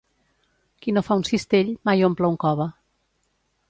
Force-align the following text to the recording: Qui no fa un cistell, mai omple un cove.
Qui 0.85 0.95
no 0.95 1.03
fa 1.09 1.19
un 1.21 1.27
cistell, 1.31 1.71
mai 1.91 2.05
omple 2.11 2.35
un 2.35 2.43
cove. 2.47 2.71